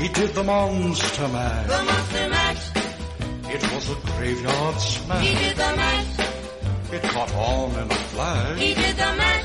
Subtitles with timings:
[0.00, 1.66] He did the monster mash.
[1.66, 2.70] The monster mash.
[3.54, 5.26] It was a graveyard smash.
[5.26, 6.18] He did the mash.
[6.92, 8.58] It caught on in a flash.
[8.58, 9.44] He did the mash.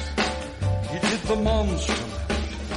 [0.92, 2.15] He did the monster mash.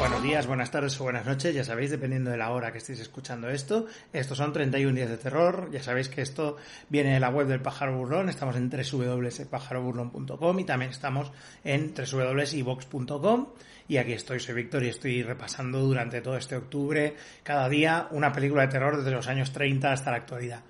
[0.09, 2.99] Buenos días, buenas tardes o buenas noches, ya sabéis, dependiendo de la hora que estéis
[3.01, 3.85] escuchando esto.
[4.11, 6.57] Estos son 31 días de terror, ya sabéis que esto
[6.89, 11.31] viene de la web del Pájaro Burlón, estamos en www.pajaroburlón.com y también estamos
[11.63, 13.49] en www.ivox.com
[13.87, 18.33] y aquí estoy, soy Víctor y estoy repasando durante todo este octubre, cada día, una
[18.33, 20.63] película de terror desde los años 30 hasta la actualidad.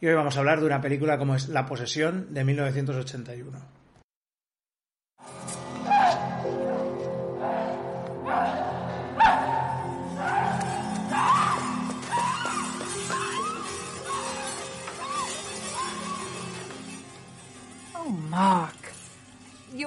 [0.00, 3.79] Y hoy vamos a hablar de una película como es La Posesión de 1981.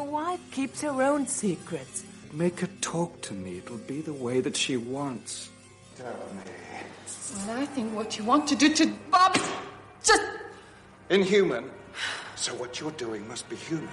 [0.03, 2.03] Your wife keeps her own secrets.
[2.33, 3.59] Make her talk to me.
[3.59, 5.49] It'll be the way that she wants.
[5.95, 6.43] Tell me.
[7.47, 9.49] Well, I think what you want to do to Bob is
[10.03, 10.21] just.
[11.09, 11.71] Inhuman.
[12.35, 13.87] So what you're doing must be human.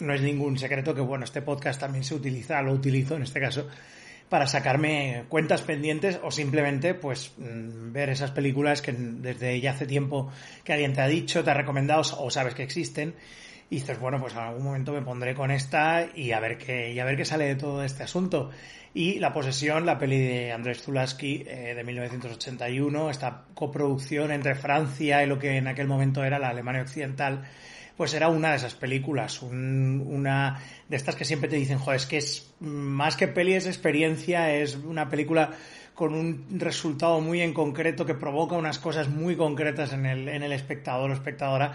[0.00, 3.38] no es ningún secreto que bueno, este podcast también se utiliza, lo utilizo en este
[3.38, 3.68] caso,
[4.28, 9.86] para sacarme cuentas pendientes o simplemente pues mm, ver esas películas que desde ya hace
[9.86, 10.32] tiempo
[10.64, 13.14] que alguien te ha dicho, te ha recomendado o sabes que existen
[13.72, 16.92] y dices, bueno, pues en algún momento me pondré con esta y a ver qué,
[16.92, 18.50] y a ver qué sale de todo este asunto.
[18.92, 25.22] Y La Posesión, la peli de Andrés Zulaski eh, de 1981, esta coproducción entre Francia
[25.24, 27.44] y lo que en aquel momento era la Alemania Occidental,
[27.96, 31.96] pues era una de esas películas, un- una de estas que siempre te dicen, joder,
[31.96, 35.52] es que es más que peli, es experiencia, es una película
[35.94, 40.42] con un resultado muy en concreto que provoca unas cosas muy concretas en el, en
[40.42, 41.74] el espectador o espectadora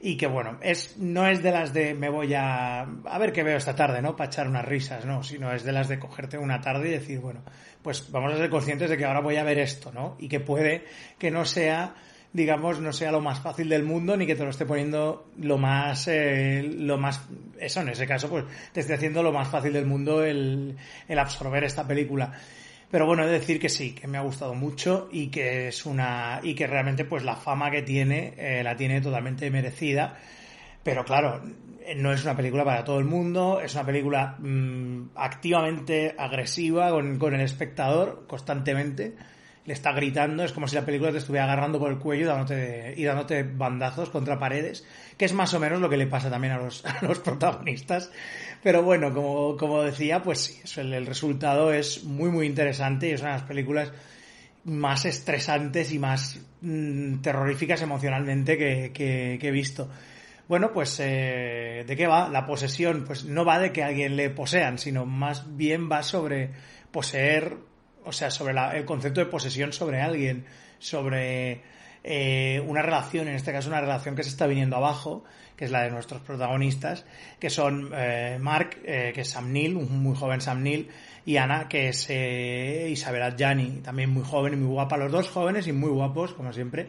[0.00, 3.42] y que bueno, es, no es de las de me voy a, a ver qué
[3.42, 4.14] veo esta tarde, ¿no?
[4.16, 5.22] Para echar unas risas, ¿no?
[5.22, 7.42] Sino es de las de cogerte una tarde y decir, bueno,
[7.82, 10.16] pues vamos a ser conscientes de que ahora voy a ver esto, ¿no?
[10.18, 10.84] Y que puede
[11.18, 11.94] que no sea
[12.32, 15.56] digamos, no sea lo más fácil del mundo ni que te lo esté poniendo lo
[15.56, 17.22] más, eh, lo más,
[17.58, 20.76] eso en ese caso, pues te esté haciendo lo más fácil del mundo el,
[21.08, 22.32] el absorber esta película.
[22.90, 25.84] Pero bueno, he de decir que sí, que me ha gustado mucho y que es
[25.84, 30.16] una, y que realmente pues la fama que tiene, eh, la tiene totalmente merecida.
[30.82, 31.42] Pero claro,
[31.96, 37.18] no es una película para todo el mundo, es una película mm, activamente agresiva con,
[37.18, 39.14] con el espectador constantemente
[39.68, 42.26] le está gritando, es como si la película te estuviera agarrando por el cuello y
[42.26, 44.84] dándote, y dándote bandazos contra paredes,
[45.16, 48.10] que es más o menos lo que le pasa también a los, a los protagonistas.
[48.62, 53.12] Pero bueno, como, como decía, pues sí, el, el resultado es muy, muy interesante y
[53.12, 53.92] es una de las películas
[54.64, 59.88] más estresantes y más mm, terroríficas emocionalmente que, que- que he visto.
[60.48, 62.28] Bueno, pues eh, ¿de qué va?
[62.30, 66.50] La posesión, pues no va de que alguien le posean, sino más bien va sobre
[66.90, 67.56] poseer,
[68.08, 70.44] o sea, sobre la- el concepto de posesión sobre alguien,
[70.78, 71.60] sobre
[72.04, 75.24] eh, una relación, en este caso una relación que se está viniendo abajo,
[75.56, 77.04] que es la de nuestros protagonistas,
[77.40, 80.88] que son eh, Mark, eh, que es Sam Neill, un muy joven Sam Neill,
[81.26, 85.28] y Ana, que es eh, Isabel Adjani, también muy joven y muy guapa, los dos
[85.28, 86.88] jóvenes y muy guapos, como siempre,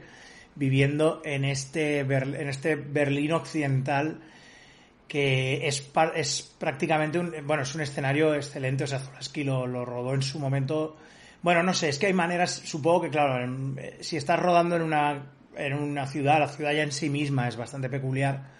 [0.55, 4.19] viviendo en este, Ber- en este Berlín occidental
[5.09, 9.83] que es, es prácticamente un, bueno, es un escenario excelente, o sea, Zulaski lo, lo
[9.83, 10.95] rodó en su momento,
[11.41, 13.43] bueno, no sé, es que hay maneras, supongo que claro,
[13.77, 17.47] eh, si estás rodando en una, en una ciudad, la ciudad ya en sí misma
[17.47, 18.51] es bastante peculiar,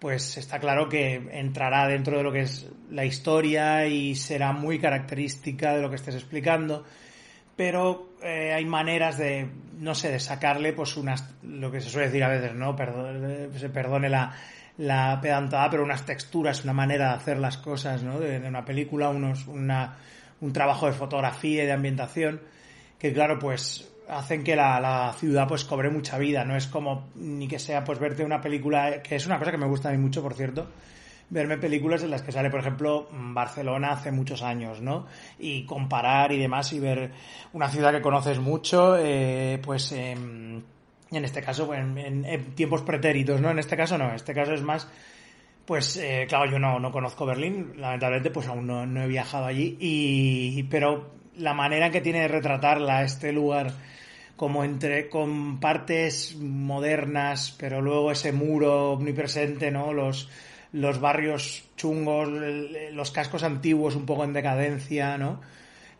[0.00, 4.80] pues está claro que entrará dentro de lo que es la historia y será muy
[4.80, 6.84] característica de lo que estés explicando
[7.56, 9.48] pero eh, hay maneras de,
[9.78, 12.74] no sé, de sacarle pues unas, lo que se suele decir a veces, ¿no?
[12.74, 14.34] Perdone, se perdone la,
[14.78, 18.18] la pedantada, pero unas texturas, una manera de hacer las cosas, ¿no?
[18.18, 19.96] De, de una película, unos, una,
[20.40, 22.40] un trabajo de fotografía y de ambientación,
[22.98, 27.08] que claro, pues hacen que la, la ciudad pues cobre mucha vida, no es como
[27.14, 29.92] ni que sea pues verte una película, que es una cosa que me gusta a
[29.92, 30.68] mí mucho, por cierto,
[31.34, 35.06] verme películas en las que sale, por ejemplo, Barcelona hace muchos años, ¿no?
[35.38, 37.10] Y comparar y demás y ver
[37.52, 40.62] una ciudad que conoces mucho, eh, pues em,
[41.10, 43.50] en este caso, pues, en, en- tiempos pretéritos, ¿no?
[43.50, 44.88] En este caso no, en este caso es más,
[45.66, 49.46] pues eh, claro, yo no, no conozco Berlín, lamentablemente pues aún no, no he viajado
[49.46, 53.72] allí, y, pero la manera que tiene de retratarla este lugar
[54.36, 59.92] como entre con partes modernas, pero luego ese muro omnipresente, ¿no?
[59.92, 60.28] Los,
[60.74, 65.40] los barrios chungos, los cascos antiguos un poco en decadencia, ¿no?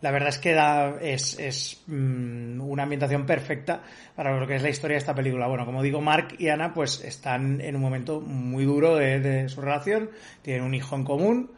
[0.01, 3.83] La verdad es que da, es, es mm, una ambientación perfecta
[4.17, 5.47] para lo que es la historia de esta película.
[5.47, 9.49] Bueno, como digo, Mark y Ana pues están en un momento muy duro de, de
[9.49, 10.11] su relación,
[10.43, 11.53] tienen un hijo en común,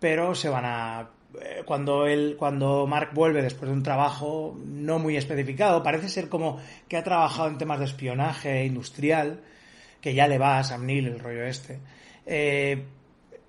[0.00, 1.10] pero se van a
[1.40, 6.28] eh, cuando él, cuando Mark vuelve después de un trabajo no muy especificado, parece ser
[6.30, 6.58] como
[6.88, 9.40] que ha trabajado en temas de espionaje industrial,
[10.00, 11.78] que ya le va a Sam Neill el rollo este.
[12.26, 12.84] Eh,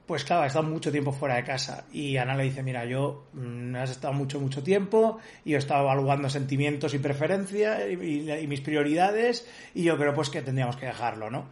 [0.05, 3.25] pues claro, ha estado mucho tiempo fuera de casa y Ana le dice, mira, yo
[3.33, 8.61] mm, has estado mucho, mucho tiempo y he estado evaluando sentimientos y preferencias y, mis
[8.61, 11.49] prioridades y yo creo pues que tendríamos que dejarlo, ¿no?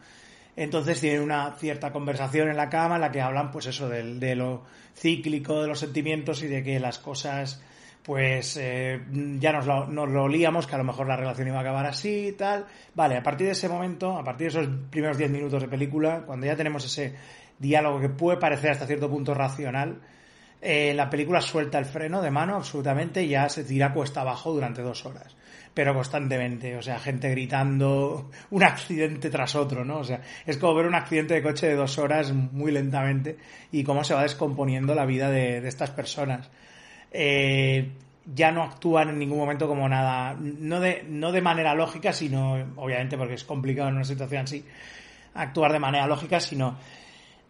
[0.56, 4.36] Entonces tienen una cierta conversación en la cama en la que hablan pues eso de,
[4.36, 4.64] lo
[4.96, 7.64] cíclico de los sentimientos y de que las cosas
[8.04, 9.02] pues eh,
[9.40, 11.86] ya nos lo, nos lo olíamos que a lo mejor la relación iba a acabar
[11.86, 12.66] así y tal.
[12.94, 16.24] Vale, a partir de ese momento, a partir de esos primeros 10 minutos de película,
[16.26, 17.16] cuando ya tenemos ese
[17.58, 20.02] diálogo que puede parecer hasta cierto punto racional,
[20.62, 24.54] eh, la película suelta el freno de mano absolutamente y ya se tira cuesta abajo
[24.54, 25.36] durante dos horas.
[25.74, 30.00] Pero constantemente, o sea, gente gritando, un accidente tras otro, ¿no?
[30.00, 33.38] O sea, es como ver un accidente de coche de dos horas muy lentamente
[33.72, 36.50] y cómo se va descomponiendo la vida de, de estas personas.
[37.14, 37.92] Eh,
[38.26, 42.54] ya no actúan en ningún momento como nada, no de, no de manera lógica, sino,
[42.78, 44.66] obviamente porque es complicado en una situación así,
[45.34, 46.78] actuar de manera lógica, sino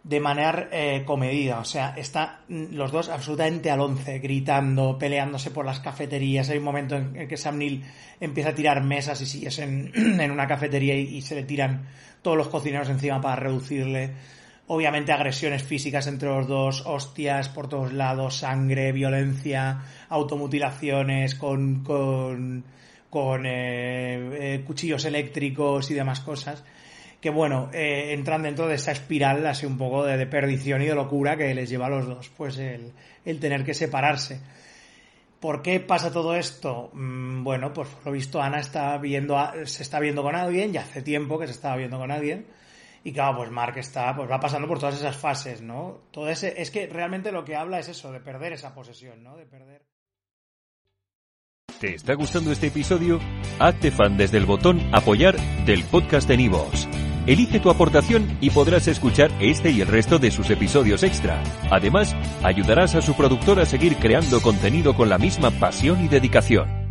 [0.02, 1.60] de manera eh, comedida.
[1.60, 6.50] O sea, están los dos absolutamente al once, gritando, peleándose por las cafeterías.
[6.50, 7.84] Hay un momento en el que Sam Neill
[8.20, 9.92] empieza a tirar mesas y sillas en,
[10.30, 11.88] una cafetería y se le tiran
[12.20, 14.12] todos los cocineros encima para reducirle.
[14.66, 22.64] Obviamente agresiones físicas entre los dos, hostias por todos lados, sangre, violencia, automutilaciones con, con,
[23.10, 26.64] con eh, eh, cuchillos eléctricos y demás cosas
[27.20, 30.86] que bueno, eh, entran dentro de esa espiral así un poco de, de perdición y
[30.86, 32.92] de locura que les lleva a los dos, pues el,
[33.24, 34.40] el tener que separarse.
[35.40, 36.90] ¿Por qué pasa todo esto?
[36.92, 40.72] Mm, bueno, pues por lo visto Ana está viendo a- se está viendo con alguien,
[40.74, 42.44] ya hace tiempo que se estaba viendo con alguien,
[43.04, 46.08] y claro, pues Mark está, pues va pasando por todas esas fases, ¿no?
[46.10, 49.36] Todo ese, es que realmente lo que habla es eso, de perder esa posesión, ¿no?
[49.36, 49.84] De perder.
[51.78, 53.20] ¿Te está gustando este episodio?
[53.58, 55.36] Hazte fan desde el botón Apoyar
[55.66, 56.88] del podcast de Nivos.
[57.26, 61.42] Elige tu aportación y podrás escuchar este y el resto de sus episodios extra.
[61.70, 66.83] Además, ayudarás a su productor a seguir creando contenido con la misma pasión y dedicación.